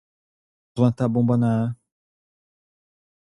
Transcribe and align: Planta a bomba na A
Planta 0.73 1.05
a 1.05 1.07
bomba 1.07 1.37
na 1.37 1.51
A 1.63 1.75